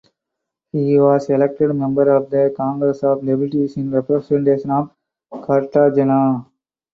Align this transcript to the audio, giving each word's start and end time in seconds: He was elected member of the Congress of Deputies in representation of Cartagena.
He 0.71 0.97
was 0.99 1.29
elected 1.29 1.75
member 1.75 2.15
of 2.15 2.31
the 2.31 2.51
Congress 2.57 3.03
of 3.03 3.23
Deputies 3.23 3.77
in 3.77 3.91
representation 3.91 4.71
of 4.71 4.89
Cartagena. 5.43 6.43